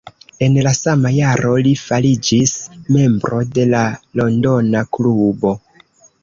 En 0.45 0.55
la 0.67 0.69
sama 0.77 1.11
jaro 1.15 1.51
li 1.67 1.73
fariĝis 1.81 2.53
membro 2.95 3.43
de 3.59 3.67
la 3.75 3.83
londona 4.23 4.83
klubo. 4.99 5.55